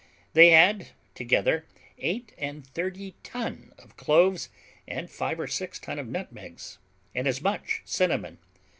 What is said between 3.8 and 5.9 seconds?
cloves, and five or six